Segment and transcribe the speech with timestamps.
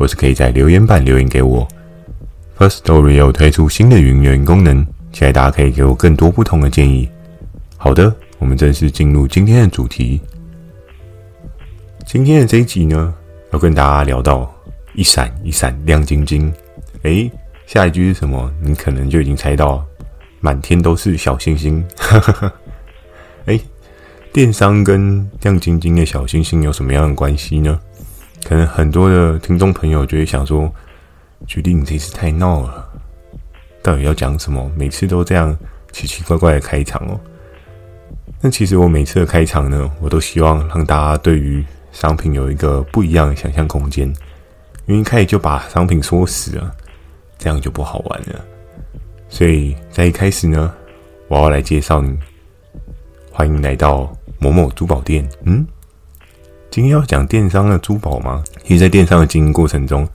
[0.00, 1.68] 或是可以在留言板留言给我。
[2.56, 7.06] First Story 又推出新的语音留言功能，期待大家可以给我更多不同的建议。
[7.76, 10.18] 好的，我们正式进入今天的主题。
[12.06, 13.14] 今天的这一集呢，
[13.52, 14.50] 要跟大家聊到
[14.94, 16.50] 一闪一闪亮晶晶。
[17.02, 17.30] 诶，
[17.66, 18.50] 下一句是什么？
[18.62, 19.84] 你可能就已经猜到，
[20.40, 21.84] 满天都是小星星。
[23.44, 23.60] 诶。
[24.32, 27.80] 电商跟亮晶晶的小星星有什么样的关系呢？
[28.44, 30.72] 可能很多的听众朋友就会想说
[31.46, 32.88] ：“决定这次太闹了，
[33.82, 34.70] 到底要讲什么？
[34.76, 35.56] 每次都这样
[35.92, 37.20] 奇奇怪怪的开场哦。”
[38.40, 44.08] 那其实我每次的开场呢，我都希望让大家对于商品有一个不一样的想象空间，
[44.86, 46.74] 因为一开始就把商品说死了，
[47.38, 48.44] 这样就不好玩了。
[49.28, 50.74] 所以在一开始呢，
[51.28, 52.18] 我要来介绍你，
[53.30, 54.12] 欢迎来到。
[54.42, 55.66] 某某珠宝店，嗯，
[56.70, 58.44] 今天要讲电商的珠宝吗？
[58.62, 60.08] 其实，在电商的经营过程中，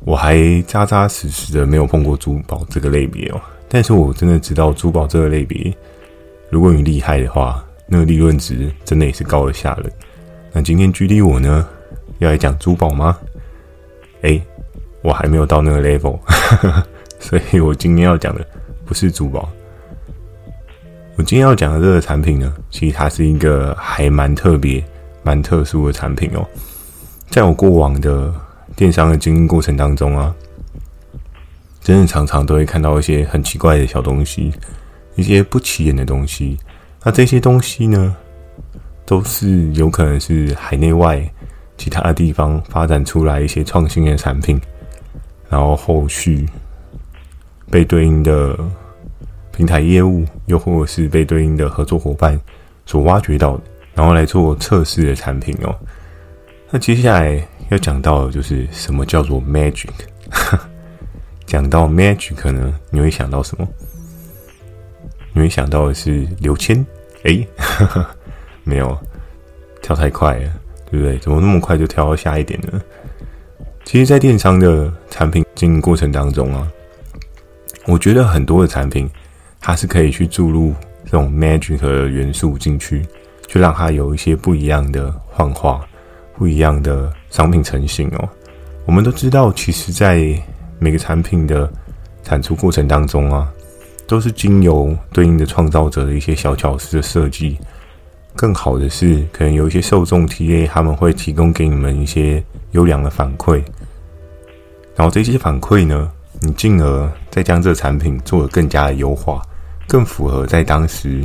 [0.00, 3.40] 我还扎扎实实的没有碰过珠宝这个类别哦。
[3.68, 5.76] 但是我真的知道珠宝这个类别，
[6.48, 9.92] 如果你厉害的话，那个利润值真的也是高得吓人。
[10.52, 11.68] 那今天距离我呢，
[12.18, 13.18] 要来讲珠宝吗？
[14.22, 14.40] 诶，
[15.02, 16.18] 我还没有到那个 level，
[17.20, 18.46] 所以我今天要讲的
[18.86, 19.46] 不是珠宝。
[21.16, 24.82] 我今天要讲的这个产品呢，其实它是一个还蛮特别、
[25.24, 26.46] 蛮特殊的产品哦。
[27.28, 28.32] 在我过往的
[28.76, 30.32] 电商的经营过程当中啊，
[31.80, 34.52] 真的常常都会看到一些很奇怪的小东西，
[35.16, 36.56] 一些不起眼的东西。
[37.02, 38.14] 那这些东西呢，
[39.04, 41.20] 都是有可能是海内外
[41.76, 44.60] 其他的地方发展出来一些创新的产品，
[45.48, 46.48] 然后后续
[47.70, 48.56] 被对应的。
[49.56, 52.36] 平台业务，又或者是被对应的合作伙伴
[52.86, 53.56] 所挖掘到，
[53.94, 55.74] 然后来做测试的产品哦。
[56.70, 59.90] 那接下来要讲到的就是什么叫做 magic。
[61.46, 63.68] 讲到 magic 呢，你会想到什么？
[65.32, 66.84] 你会想到的是刘谦？
[67.24, 67.46] 诶，
[68.64, 68.98] 没有，
[69.80, 70.52] 跳太快了，
[70.90, 71.18] 对不对？
[71.18, 72.80] 怎么那么快就跳到下一点呢？
[73.84, 76.66] 其实，在电商的产品经营过程当中啊，
[77.86, 79.10] 我觉得很多的产品。
[79.66, 80.74] 它是可以去注入
[81.06, 83.02] 这种 magic 的元素进去，
[83.46, 85.80] 去让它有一些不一样的幻化，
[86.36, 88.28] 不一样的商品成型哦。
[88.86, 90.36] 我们都知道，其实，在
[90.78, 91.70] 每个产品的
[92.22, 93.50] 产出过程当中啊，
[94.06, 97.58] 都是经由对应的创造者的一些小巧思的设计。
[98.36, 103.62] 更好的是，可能有一些受众 TA 他们会提供给你们一些优良的反馈，
[104.96, 106.10] 然后这些反馈呢，
[106.40, 109.40] 你进而再将这个产品做得更加的优化。
[109.86, 111.22] 更符合在当时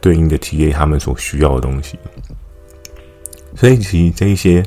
[0.00, 1.98] 对应的 TA 他们所需要的东西，
[3.54, 4.62] 所以其实这一些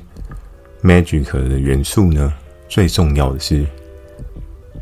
[0.83, 2.33] magic 的元素呢，
[2.67, 3.65] 最重要的是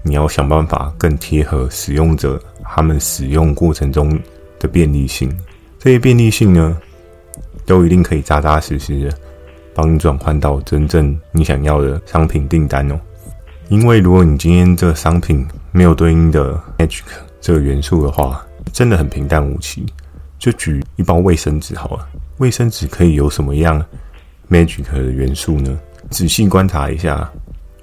[0.03, 4.17] 你要想办法更贴合使用者他们使用过程中
[4.59, 5.29] 的便利性。
[5.77, 6.77] 这些便利性呢，
[7.65, 9.17] 都一定可以扎扎实实的
[9.75, 12.99] 帮你转换到真正你想要的商品订单哦。
[13.69, 17.03] 因为如果你今天这个商品没有对应的 magic，
[17.41, 19.85] 这个元素的话，真的很平淡无奇。
[20.39, 23.83] 就举一包卫生纸好了，卫生纸可以有什么样
[24.49, 25.77] magic 的元素呢？
[26.09, 27.29] 仔细观察一下，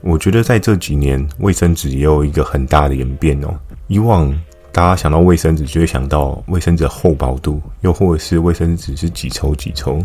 [0.03, 3.54] 我觉得在这几年，卫生纸也有一个很大的演变哦。
[3.88, 4.32] 以往
[4.72, 10.03] 大家想到卫生纸，就会想到卫生纸厚薄度，又或者是卫生纸是几抽几抽。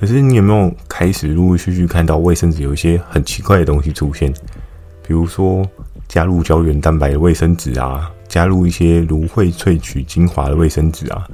[0.00, 4.32] 可是你有没有开始陆陆续续看到卫生纸有一些很奇怪的东西出现？
[5.06, 5.64] 比如说
[6.08, 8.10] 加入胶原蛋白的卫生纸啊。
[8.28, 11.26] 加入一些芦荟萃取精华的卫生纸啊，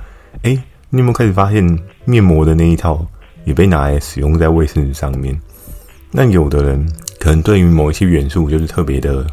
[0.42, 3.06] 诶，你有没有开始发现面膜的那一套
[3.44, 5.38] 也被拿来使用在卫生纸上面？
[6.10, 9.26] 那有的人可能对于某一些元素就是特别的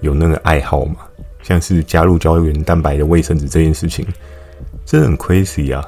[0.00, 0.96] 有那个爱好嘛，
[1.42, 4.06] 像是加入胶原蛋白的卫生纸这件事情，
[4.84, 5.84] 真的很 crazy 啊，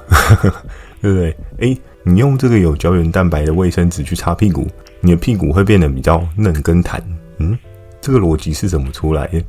[1.01, 1.37] 对不对？
[1.59, 4.67] 诶，你用这个有胶原蛋白的卫生纸去擦屁股，
[5.01, 7.03] 你的屁股会变得比较嫩跟弹，
[7.39, 7.57] 嗯，
[8.01, 9.41] 这个逻辑是怎么出来的？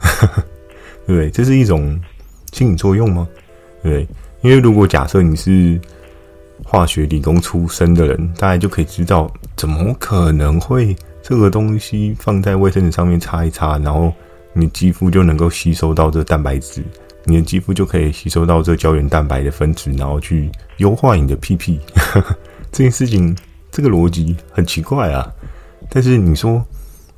[1.07, 1.29] 对不对？
[1.31, 1.99] 这是一种
[2.51, 3.27] 心理作用吗？
[3.81, 4.07] 对，
[4.43, 5.79] 因为如果假设你是
[6.63, 14.13] 化学理工出身的人，大家就可以知道，怎么可能会这个东西放在卫生纸上面擦一擦，然后
[14.51, 16.83] 你肌肤就能够吸收到这蛋白质，
[17.23, 21.79] 你的肌肤就可以吸收到这胶原蛋白的分子，然后去优化你的屁屁。
[22.69, 23.35] 这件事情，
[23.71, 25.31] 这个逻辑很奇怪啊。
[25.89, 26.63] 但是你说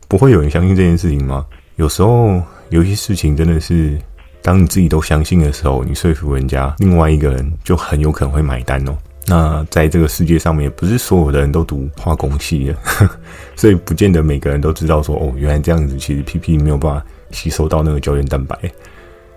[0.08, 1.46] 不会有人相信这件事情吗？
[1.78, 3.98] 有时候有些事情真的是，
[4.46, 8.96] 当你自己都相信的时候，你说服人家，另外一个人就很有可能会买单哦。
[9.26, 12.76] 那在这个世界上面，不是所有的人都读化工系的，
[13.58, 18.56] 所以不见得每个人都知道说，哦，原来这样子，其实屁屁没有办法吸收到那个胶原蛋白。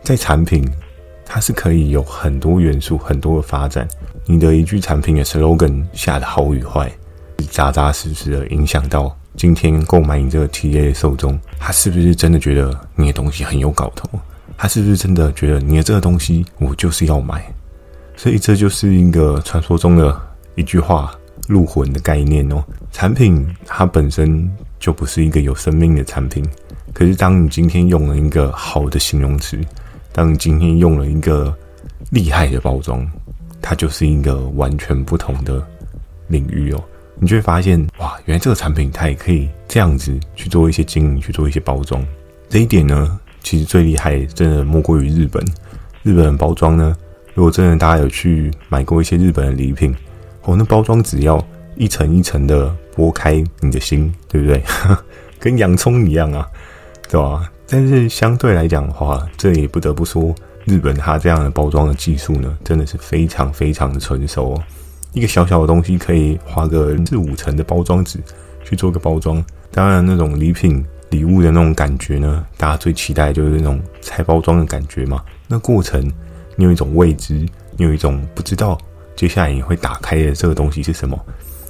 [0.03, 0.63] 在产品，
[1.25, 3.89] 它是可以有很多元素、很多的发展。
[4.27, 6.93] 你的一句产品的 slogan 下的好与坏，
[7.51, 14.07] 扎扎实实的影响到今天购买你这个 TA 的受众，他是不是真的觉得你的东西很有搞头？
[14.59, 17.43] 他是不是真的觉得你的这个东西我就是要买？
[18.17, 20.21] 所以这就是一个传说中的
[20.57, 21.15] 一句话
[21.47, 22.63] “入魂”的概念哦。
[22.91, 24.51] 产品它本身
[24.81, 26.45] 就不是一个有生命的产品，
[26.93, 29.57] 可是当你今天用了一个好的形容词，
[30.13, 31.57] 当你今天用了一个
[32.11, 33.09] 厉害的包装，
[33.63, 35.65] 它就是一个完全不同的
[36.27, 36.83] 领域哦。
[37.21, 42.05] 你就会发现，哇，原来这个产品它也可以这样子去做一些经营，去做一些包装。
[42.49, 45.45] 这一点呢，其实最厉害，真的莫过于日本。
[46.03, 46.97] 日本的包装呢，
[47.35, 49.95] 如果真的大家有去买过一些日本的礼品，
[50.45, 51.45] 哦，那包装纸要
[51.77, 54.63] 一层一层的剥开你的心，对不对？
[55.39, 56.49] 跟洋葱一样啊，
[57.09, 57.51] 对吧？
[57.69, 64.63] 但是相对来讲的话，这也不得不说，日本它这样的包装的技术呢，真的是非常非常的成熟哦。
[65.13, 68.19] 一个小小的东西可以花个四五层的包装纸
[68.65, 76.11] 去做个包装，当然那种礼品礼物的那种感觉呢，大家最期待的就是那种拆包装的感觉嘛，那过程。
[76.61, 77.35] 你有一种未知，
[77.77, 78.77] 你有一种不知道
[79.15, 81.17] 接下来你会打开的这个东西是什么。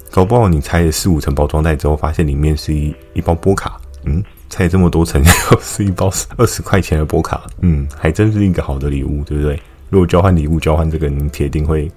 [0.09, 3.79] 搞不好你拆了四五层包装袋之后，发现里面是一一包波卡。
[4.05, 7.45] 嗯，拆这么多层，又是一包二十块钱的波卡。
[7.61, 9.61] 嗯，还真是一个好的礼物，对不对？
[9.91, 11.87] 如果交换礼物，交换这个，你铁定会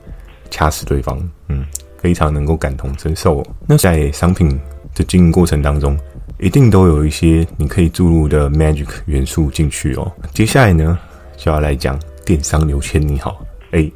[0.51, 1.19] 掐死对方。
[1.49, 1.65] 嗯，
[1.97, 3.47] 非常能够感同身受哦。
[3.67, 4.61] 那在商品
[4.95, 5.99] 的经营过程当中，
[6.43, 10.11] 一定都有一些你可以注入的 magic 元素进去哦。
[10.35, 10.99] 接下来呢，
[11.37, 11.99] 就要来讲。
[12.25, 13.91] 电商刘谦你好，哎，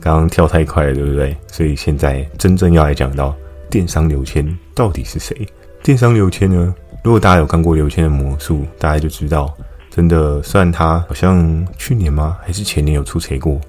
[0.00, 1.36] 刚刚跳太快了，对不对？
[1.50, 3.34] 所以现在真正要来讲到
[3.68, 5.36] 电商刘谦到底是谁？
[5.82, 6.72] 电商刘谦呢？
[7.02, 9.52] 如果大家有看过刘谦的魔术，大家就知道，
[9.90, 13.60] 真的，虽然他好像去年吗，还是前年有出差过，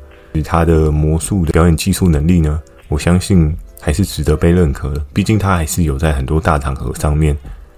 [0.43, 5.03] 他的魔术的表演技术能力呢，我相信还是值得被认可的。
[5.13, 7.35] 毕竟他还是有在很多大场合上面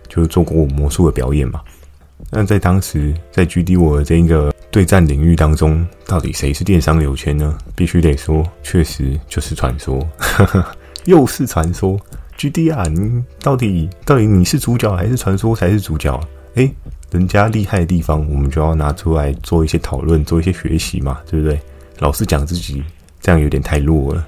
[0.07, 1.61] 就做过魔术的表演嘛。
[2.29, 7.57] 那在当时，在 GD 我的这一个对战领域当中，到底谁是电商刘谦呢？
[7.75, 10.05] 必须得说，确实就是传说，
[11.05, 11.97] 又是传说。
[12.37, 16.19] GD 啊，你到底到底你是主角还是传说才是主角？
[16.55, 16.71] 诶，
[17.11, 21.59] 人家厉害的地方，我们就要拿出来做一些讨论，做一些学习嘛，对不对？
[21.99, 22.83] 老是讲自己，
[23.21, 24.27] 这样有点太弱了。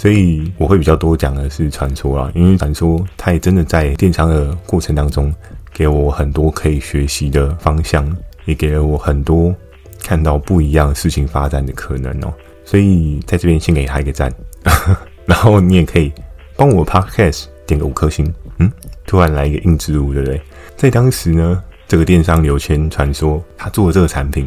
[0.00, 5.30] 所以我会比较多讲的是传说啦，因为传说它也真的在电商的过程当中。
[5.72, 8.04] 给我很多可以学习的方向，
[8.44, 9.54] 也给了我很多
[10.02, 12.32] 看到不一样事情发展的可能哦。
[12.64, 14.30] 所以在这边先给他一个赞，
[15.24, 16.12] 然后你也可以
[16.56, 18.30] 帮我 Podcast 点个五颗星。
[18.58, 18.70] 嗯，
[19.06, 20.42] 突然来一个硬植入，对不对？
[20.76, 24.46] 在当时呢，这个电商刘谦传说他做的这个产品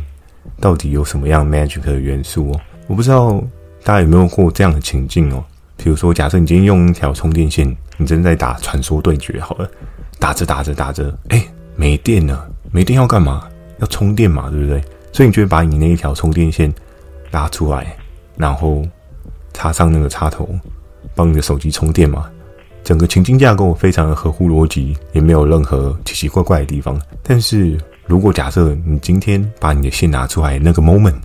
[0.60, 2.60] 到底有什么样 magic 的元素哦？
[2.88, 3.42] 我不知道
[3.84, 5.44] 大家有没有过这样的情境哦？
[5.78, 9.70] 比如说，假设你今天用一条充电线，你正在打传说对决，好了。
[10.20, 12.50] 打着打着打着，哎，没电了！
[12.72, 13.50] 没电要干嘛？
[13.80, 14.82] 要充电嘛，对不对？
[15.12, 16.74] 所以你就会把你那一条充电线
[17.32, 17.98] 拉出来，
[18.38, 18.82] 然后
[19.54, 20.48] 插上那个插头，
[21.14, 22.30] 帮你的手机充电嘛。
[22.86, 26.98] 整个情境架构非常的合乎逻辑，也没有任何奇奇怪怪的地方。
[27.22, 31.16] 但是如果假设你今天把你的线拿出来，那个 moment，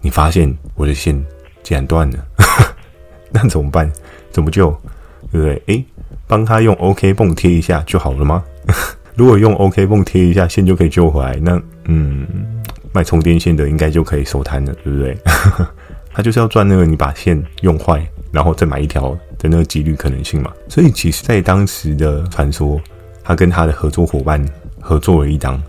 [0.00, 1.14] 你发现我的线
[1.62, 2.18] 竟然断了，
[3.32, 3.90] 那怎么办？
[4.30, 4.70] 怎么救？
[5.30, 5.62] 对不对？
[5.66, 5.84] 哎。
[6.28, 8.42] 帮他用 OK 泵贴一下就好了吗？
[9.16, 12.26] 如果用 OK 泵贴一下线就可以救回来，那嗯，
[12.90, 15.18] 卖充电线的应该就可以收摊了，对不对？
[16.10, 20.50] 他就是要赚那个你把线用坏，然后再买一条的那个几率可能性嘛。
[20.68, 22.80] 所以其实，在当时的传说，
[23.22, 24.42] 他跟他的合作伙伴
[24.80, 25.62] 合作了一档，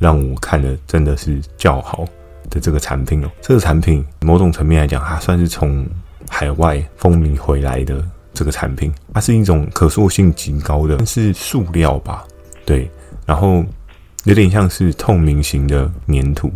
[0.00, 2.04] 让我看了真的是叫好
[2.48, 3.30] 的这个产品哦。
[3.40, 5.86] 这个产品某种层面来讲，它算是从
[6.30, 8.02] 海外风靡回来的。
[8.32, 12.24] 这个产品，它是一种可塑性极高的，是塑料吧？
[12.64, 12.88] 对，
[13.26, 13.62] 然后
[14.24, 16.50] 有点像是透明型的粘土。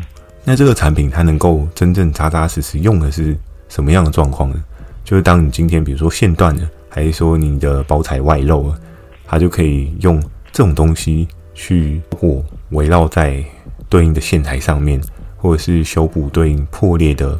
[0.44, 3.36] 那这个产品它能够真正扎扎实实用的是
[3.68, 4.64] 什么样的状况呢？
[5.04, 8.80] 就是当你今天比如说线断了，还是说你的包材外露了，
[9.26, 13.44] 它就可以用这种东西去或围绕在
[13.90, 14.98] 对应的线材上面，
[15.36, 17.38] 或者是修补对应破裂的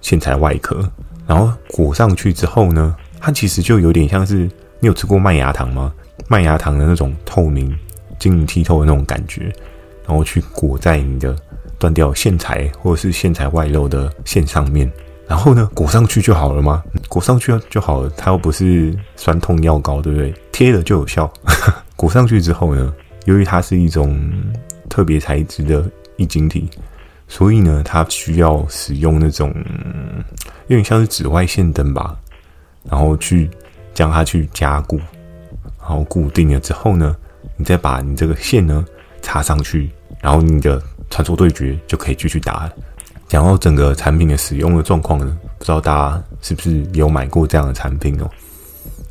[0.00, 0.90] 线材外壳，
[1.30, 5.94] 然后裹上去之后呢，它其实就有点像是你有吃过麦芽糖吗？
[6.26, 7.72] 麦芽糖的那种透明、
[8.18, 9.42] 晶莹剔透的那种感觉，
[10.04, 11.36] 然后去裹在你的
[11.78, 14.90] 断掉线材或者是线材外露的线上面，
[15.28, 16.82] 然后呢，裹上去就好了吗？
[17.08, 20.34] 裹上去就好了，它又不是酸痛药膏，对不对？
[20.50, 21.32] 贴了就有效。
[21.94, 22.92] 裹上去之后呢，
[23.26, 24.20] 由于它是一种
[24.88, 26.68] 特别材质的液晶体，
[27.30, 29.54] 所以呢，它需要使用那种
[30.66, 32.16] 有点像是紫外线灯吧，
[32.82, 33.48] 然后去
[33.94, 35.00] 将它去加固。
[35.78, 37.16] 然后固定了之后呢，
[37.56, 38.84] 你再把你这个线呢
[39.22, 39.88] 插上去，
[40.20, 42.72] 然后你的传说对决就可以继续打了。
[43.28, 48.28] 讲到整个产品的使用的状况呢，不知道大家是不是有买过这样的产品哦？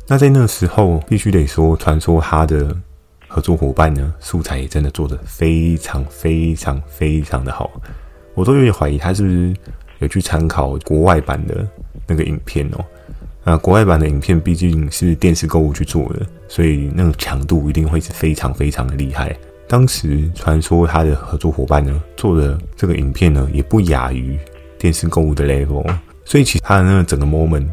[0.06, 2.76] 那在那个时候，必须得说，传说它的
[3.28, 7.70] 合作伙伴呢，素材也真的做得非常非常非常的好，
[8.40, 9.54] 我都有点怀疑他是不是
[9.98, 11.68] 有去参考国外版的
[12.06, 12.82] 那个影片哦。
[13.44, 19.36] 那国外版的影片毕竟是电视购物去做的，所以那个强度一定会是非常非常的厉害。
[19.68, 24.38] 当时传说他的合作伙伴呢做的这个影片呢，也不亚于
[24.78, 25.86] 电视购物的 level，
[26.24, 27.68] 所以其实他的那个整个 moment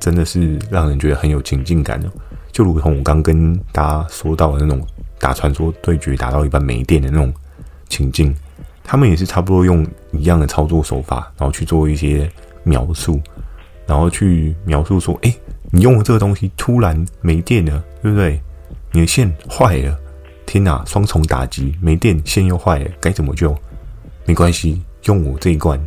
[0.00, 2.10] 真的是让人觉得很有情境感的，
[2.50, 4.84] 就如同我刚跟大家说到的那种
[5.20, 7.32] 打传说对决打到一半没电的那种
[7.88, 8.34] 情境，
[8.90, 12.28] 他们也是差不多用一样的操作手法，然后去做一些
[12.64, 13.20] 描述。
[13.86, 15.32] 然后去描述说：“哎，
[15.70, 18.40] 你用了这个东西突然没电了，对不对？
[18.90, 19.96] 你的线坏了，
[20.44, 20.82] 天哪！
[20.88, 23.56] 双重打击，没电，线又坏了，该怎么救？
[24.26, 25.80] 没关系，用我这一罐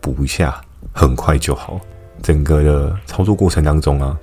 [0.00, 0.58] 补一下，
[0.90, 1.78] 很快就好。
[2.22, 4.18] 整个的操作过程当中啊，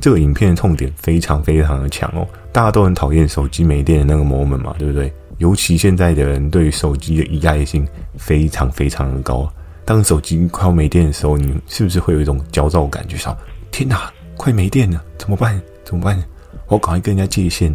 [0.00, 2.26] 这个影片的痛点非常非常的强哦。
[2.52, 5.12] 大家都很讨厌手机没电的那个 moment 嘛，对不对？
[5.40, 9.50] 尤其现在的人对手机的依赖性非常非常的高。”
[9.86, 13.04] 当手机快要没电的时候，你是不是会有一种焦躁感？
[13.08, 13.36] 就想：
[13.72, 15.60] 天哪，快没电了，怎么办？
[15.82, 16.22] 怎么办？
[16.68, 17.74] 我赶快跟人家借线，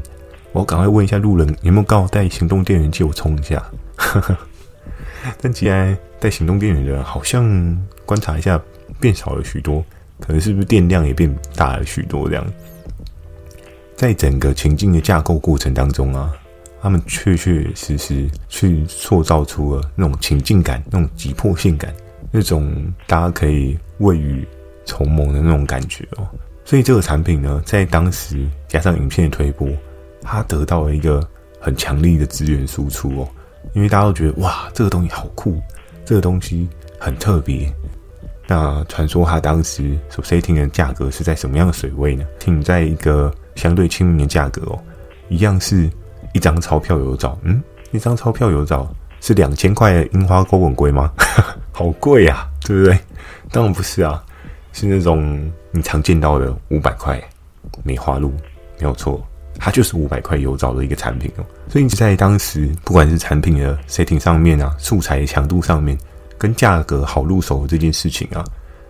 [0.54, 3.62] 我要赶快问一下路人有没有刚好带行动电源借我充一下。
[5.42, 7.44] 但既然带行动电源的人好像
[8.06, 8.62] 观察一下
[9.00, 9.84] 变少了许多，
[10.22, 12.30] 可能是不是电量也变大了许多？
[12.30, 12.46] 这样，
[13.98, 16.32] 在整个情境的架构过程当中啊。
[16.86, 21.92] 他们确确实实去塑造出了那种情境感、那种急迫性感、
[22.30, 24.48] 那种大家可以未雨
[24.86, 26.30] 绸缪的那种感觉哦。
[26.64, 29.68] 所以这个产品呢，在当时加上影片的推播，
[30.22, 31.28] 它得到了一个
[31.60, 33.28] 很强力的资源输出哦。
[33.74, 35.60] 因为大家都觉得哇，这个东西好酷，
[36.06, 37.68] 这个东西很特别。
[38.46, 42.24] 那传说它当时所 setting 的价格是在什么样的水位呢？
[42.38, 44.80] 挺在一个相对亲民的价格哦，
[45.30, 45.90] 一样是。
[46.36, 51.10] 一张钞票有找，嗯，一张钞票有找是两千块的樱花钩吻鲑吗？
[51.72, 53.00] 好贵呀，啊，对不对？
[53.52, 54.22] 当然不是啊，
[54.74, 57.18] 是那种你常见到的五百块
[57.84, 58.32] 梅花鹿，
[58.78, 59.26] 没有错，
[59.58, 61.46] 它就是五百块有找的一个产品哦。
[61.70, 65.98] 所以你在当时，不管是产品的 setting 上面啊，素材强度上面，
[66.38, 68.44] 跟价格好入手的这件事情啊，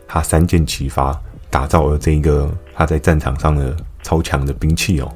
[0.07, 1.15] 它三箭齐发，
[1.51, 5.13] 打造了这一个它在战场上的超强的兵器哦。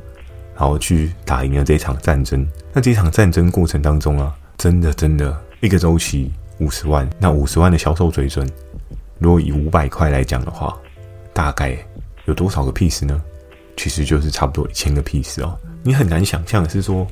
[0.60, 2.46] 然后去打赢了这场战争。
[2.74, 8.46] 那这场战争过程当中啊，真的真的，一个周期五十万，那五十万的销售水准，
[9.20, 10.78] 如果以五百块来讲的话，
[11.32, 11.78] 大概
[12.26, 13.22] 有多少个 piece 呢？
[13.78, 15.58] 其实就是差不多一千个 piece 哦。
[15.82, 17.08] 你很难想象的是说，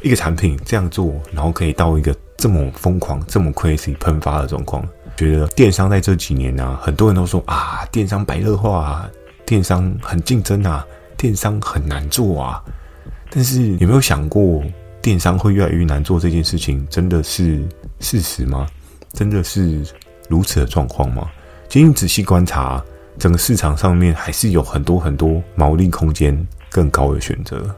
[0.00, 4.86] 一个产品这样做，然后可以到一个这么疯狂、这么 crazy 喷发的状况。
[5.16, 9.10] 觉得电商在这几年啊，很多人都说啊，电商白热化啊，
[9.44, 12.62] 电商很竞争啊，电商很难做啊。
[13.34, 14.62] 但是有没有想过，
[15.00, 17.66] 电商会越来越难做这件事情，真的是
[17.98, 18.66] 事实吗？
[19.14, 19.82] 真的是
[20.28, 21.30] 如此的状况吗？
[21.68, 22.84] 其实你仔细观察，
[23.18, 27.74] 整个市场上面还是有很多很多毛利空间更高的选择，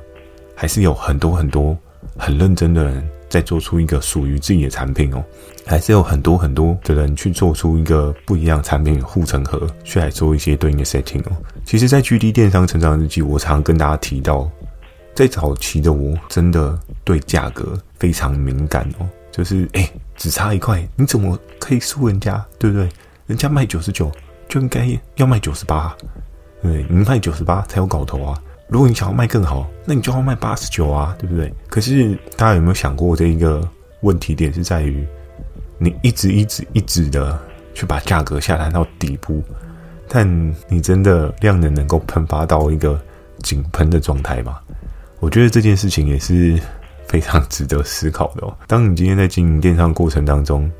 [0.56, 1.76] 还是有很多很多
[2.16, 5.24] 很认真的人在做出一个属于自己的产品哦，
[5.64, 11.36] 还是有很多很多的人去做出一个不一样产品的护城河，去来做一些对应的 setting 哦。
[11.64, 14.50] 其实，在 GD 电商成长日记，我常跟大家提到。
[15.14, 19.08] 在早期的我，真的对价格非常敏感哦。
[19.30, 22.44] 就是，哎，只差一块，你怎么可以输人家？
[22.58, 22.88] 对不对？
[23.26, 24.10] 人家卖九十九，
[24.48, 25.94] 就应该要卖九十八。
[26.62, 28.40] 对，你卖九十八才有搞头啊！
[28.68, 31.52] 如果你想要卖更好，那你就要卖八十九啊，对不对？
[31.68, 33.66] 可是大家有没有想过，这一个
[34.00, 35.06] 问题点是在于，
[35.78, 37.38] 你一直一直一直的
[37.74, 39.42] 去把价格下探到底部，
[40.08, 42.98] 但你真的量能能够喷发到一个
[43.42, 44.58] 井喷的状态吗？
[45.24, 46.60] 我觉得这件事情也是
[47.08, 48.54] 非常值得思考的哦。
[48.66, 50.70] 当你今天在经营电商过程当中，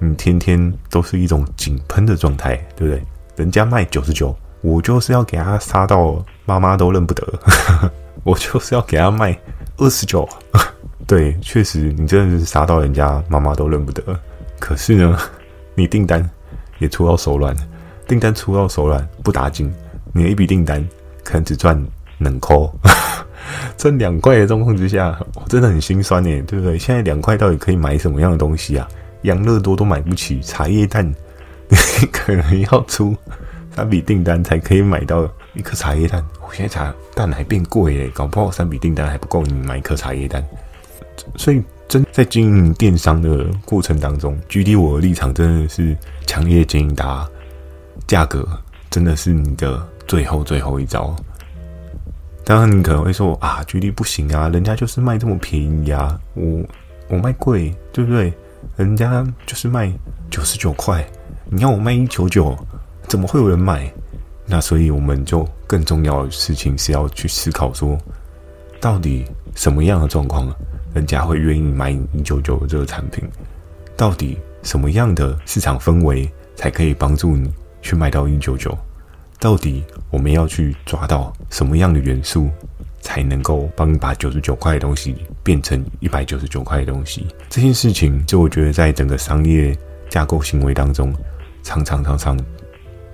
[0.00, 3.00] 你天天都是一种井喷的状态，对不对？
[3.36, 7.24] 人家卖九十九，我就是要给他杀到妈妈都认不得，
[8.24, 9.38] 我就是要给他卖
[9.76, 10.28] 二十九。
[11.06, 14.18] 对，确实你真的是杀到人家妈妈都认不得。
[14.58, 15.16] 可是呢，
[15.76, 16.28] 你订单
[16.80, 17.54] 也出到手软，
[18.08, 19.72] 订单出到手软不打紧，
[20.12, 20.84] 你的一笔订单
[21.22, 21.80] 可能只赚
[22.18, 22.76] 两扣，
[23.76, 26.78] 这两块的状况之下，我真的很心酸耶，对不对？
[26.78, 28.88] 现在两块到底可以买什么样的东西啊？
[29.22, 31.12] 养乐多都买不起，茶叶蛋
[32.12, 33.16] 可能要出
[33.74, 36.24] 三笔订单才可以买到一颗茶叶蛋。
[36.46, 40.44] 我现在茶蛋还变贵耶，搞不好三笔订单还不够你买一颗茶叶蛋。
[41.36, 45.96] 所以，真在经营电商的过程当中，举例我的立场真的是
[46.26, 47.28] 强烈建议大家，
[48.06, 48.48] 价格
[48.90, 51.14] 真的是你的最后最后一招。
[52.44, 56.60] 当然，你可能会说啊，举例不行啊，人家就是卖这么便宜啊，我
[57.08, 58.32] 我卖贵，对不对？
[58.76, 59.92] 人家就是卖
[60.30, 61.06] 九十九块，
[61.46, 62.56] 你要我卖一九九，
[63.06, 63.90] 怎么会有人买？
[64.44, 67.96] 那所以我们就更重要的事情是要去思考说，
[68.80, 70.48] 到底什么样的状况？
[70.94, 73.24] 人家会愿意买一九九这个产品，
[73.96, 78.76] 到底什么样的市场氛围才可以帮助你去卖到一九九？
[79.42, 82.48] 到底我们要去抓到什么样的元素，
[83.00, 87.26] 才能够帮你把九十九块的东西变成一百九十九块的东西？
[87.50, 89.76] 这件事情，就我觉得在整个商业
[90.08, 91.12] 架构行为当中，
[91.64, 92.38] 常常常常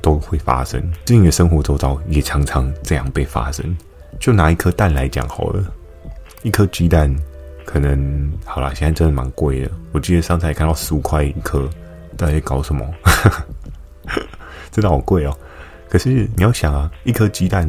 [0.02, 0.78] 都会发生。
[1.06, 3.74] 自己的生活周遭也常常这样被发生。
[4.20, 5.64] 就拿一颗蛋来讲好了，
[6.42, 7.10] 一颗鸡蛋。
[7.64, 9.70] 可能好啦，现在真的蛮贵的。
[9.92, 11.66] 我记得上次还看到十五块一颗，
[12.18, 12.86] 到底在搞什么？
[14.70, 15.34] 真的好贵哦。
[15.88, 17.68] 可是你要想啊，一颗鸡蛋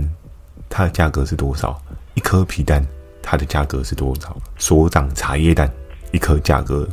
[0.70, 1.82] 它的价格是多少？
[2.16, 2.86] 一颗皮蛋
[3.22, 4.36] 它的价格是多少？
[4.58, 5.72] 所长茶叶蛋
[6.12, 6.88] 一颗价格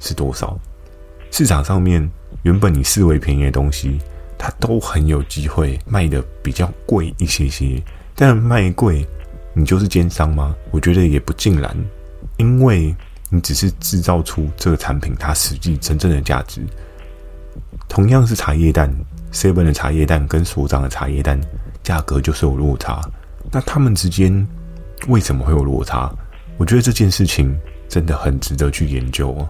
[0.00, 0.58] 是多少？
[1.30, 2.06] 市场上面
[2.42, 3.98] 原本你视为便宜的东西，
[4.36, 7.82] 它都很有机会卖得比较贵一些些。
[8.14, 9.06] 但卖贵，
[9.54, 10.54] 你就是奸商吗？
[10.70, 11.74] 我觉得也不尽然。
[12.36, 12.94] 因为
[13.30, 16.60] 你只是制造出这个产品，它实际真正的价值，
[17.92, 18.90] 同样是茶叶蛋
[19.34, 21.38] ，seven 的茶叶蛋跟所长的茶叶蛋
[21.82, 23.02] 价格就是有落差。
[23.50, 24.48] 那他们之间
[25.08, 26.10] 为什么会有落差？
[26.56, 27.54] 我觉得这件事情
[27.90, 29.46] 真的很值得去研究哦。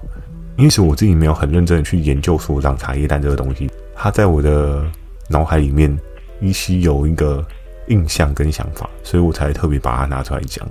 [0.56, 4.84] 因此，我自己没有很认真的去研究所长茶叶蛋这个东西，它在我的
[5.28, 5.96] 脑海里面
[6.40, 7.46] 依稀有一个
[7.86, 10.68] 印象跟想法，所以我才特别把它拿出来讲。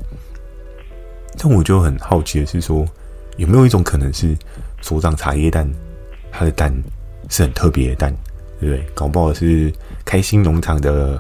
[1.37, 2.85] 但我就很好奇的是说，
[3.37, 4.37] 有没有一种可能是
[4.81, 5.65] 所长茶叶蛋，
[6.33, 6.69] 它的蛋
[7.31, 8.15] 是很特别的蛋，
[8.59, 8.85] 对不对？
[8.93, 9.73] 搞不好是
[10.05, 11.19] 开心农场的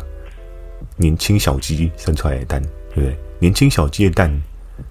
[0.95, 2.61] 年轻小鸡生出来的蛋，
[2.93, 3.17] 对不对？
[3.39, 4.31] 年轻小鸡的蛋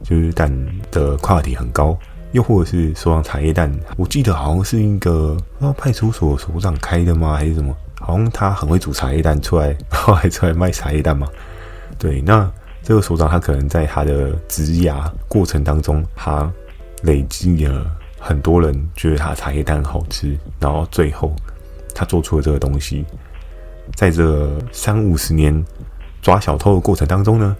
[0.02, 0.52] 就是蛋
[0.90, 1.96] 的跨体很高，
[2.32, 7.72] 又或者是所长茶叶蛋，我记得好像是一个不知道派出所所长开的吗，还是什么？
[8.00, 11.28] 好像他很会煮茶叶蛋出来，然后还出来卖茶叶蛋嘛？
[11.98, 12.50] 对，那。
[12.82, 16.50] 这个所长他可能在他的职涯过程当中，他
[17.02, 17.84] 累积了
[18.20, 21.34] 很多人觉得他茶叶蛋好吃，然后最后
[21.94, 23.04] 他做出了这个东西。
[23.96, 25.64] 在这三五十年
[26.22, 27.56] 抓小偷的过程当中呢，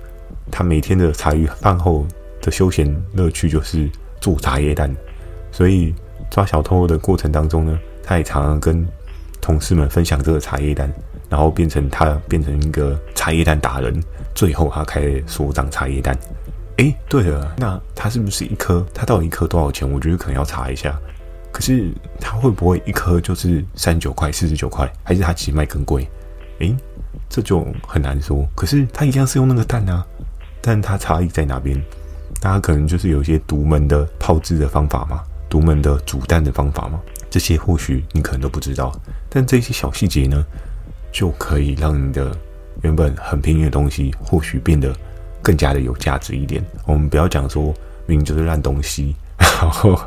[0.51, 2.07] 他每天的茶余饭后
[2.41, 4.95] 的休闲乐趣就是做茶叶蛋。
[5.51, 5.93] 所以
[6.31, 8.87] 抓小偷的过程当中呢，他也常常跟
[9.41, 10.93] 同事们分享这个茶叶蛋。
[11.29, 14.03] 然后变成他变成一个茶叶蛋达人，
[14.35, 16.19] 最后他开所长茶叶蛋。
[16.81, 18.83] 哎，对了，那它是不是一颗？
[18.95, 19.87] 它到底一颗多少钱？
[19.87, 20.99] 我觉得可能要查一下。
[21.53, 24.91] 可是它会不会一颗就是三十九块、四十九块？
[25.05, 26.09] 还是它其实卖更贵？
[26.61, 26.75] 哎，
[27.29, 28.49] 这就很难说。
[28.55, 30.03] 可是它一样是用那个蛋啊，
[30.63, 31.79] 但它差异在哪边？
[32.41, 38.99] 大家可能就是有一些独门的泡制的方法嘛，独门的煮蛋的方法嘛，这些或许你可能都不知道。
[39.29, 40.43] 但这些小细节呢？
[41.13, 42.35] 就可以让你的
[42.83, 44.95] 原本很便宜的东西，或许变得
[45.43, 46.65] 更加的有价值一点。
[46.87, 47.65] 我们不要讲说
[48.07, 49.99] 明明就是烂东西， 然后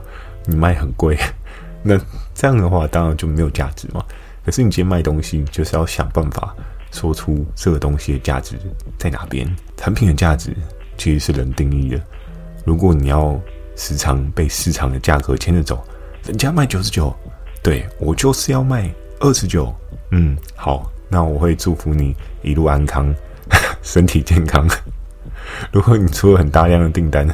[0.45, 1.17] 你卖很贵，
[1.83, 1.99] 那
[2.33, 4.03] 这样的话当然就没有价值嘛。
[4.45, 6.53] 可是你今天卖东西，就是要想办法
[6.91, 8.57] 说出这个东西的价值
[8.97, 9.47] 在哪边。
[9.77, 10.55] 产品的价值
[10.97, 12.01] 其实是人定义的。
[12.65, 13.39] 如果你要
[13.75, 15.81] 时常被市场的价格牵着走，
[16.25, 17.13] 人家卖九十九，
[17.61, 19.73] 对，我就是要卖二十九。
[20.11, 20.89] 嗯，好。
[21.09, 23.13] 那我会祝福你一路安康，
[23.83, 24.67] 身体健康。
[25.71, 27.27] 如果你出了很大量的订单，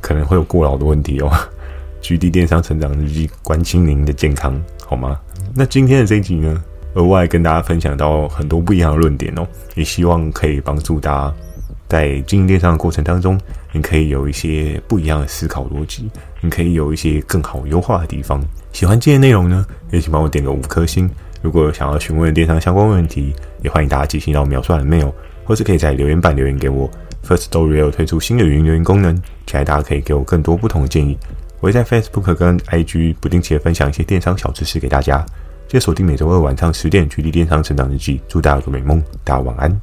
[0.00, 1.30] 可能会有过劳的问题哦。
[2.02, 5.18] GD 电商成长日记，关心您的健康，好吗？
[5.54, 6.62] 那今天的这一集呢，
[6.94, 11.34] 额外跟大家分享到很多不一样的论点哦，也希望可以帮助大家
[11.88, 13.40] 在经营电商的过程当中，
[13.72, 16.08] 你可以有一些不一样的思考逻辑，
[16.40, 18.40] 你可以有一些更好优化的地方。
[18.72, 21.10] 喜欢今天内容呢，也请帮我点个五颗星。
[21.42, 25.12] 如果有想要询问电商相关问题，也欢迎大家进行到描述栏的 mail，
[25.44, 26.90] 或是可以在留言板留言给我。
[27.26, 29.14] Firstory 有推出新的语音留言功能，
[29.46, 31.18] 期待大家可以给我更多不同的建议。
[31.60, 35.26] 我会在 Facebook 跟 IG 不定期的分享一些电商小知识给大家。
[35.66, 38.20] 记得锁定每周二晚上十点距离电商成长日记。
[38.28, 39.80] 祝大家有个美梦，大家晚安。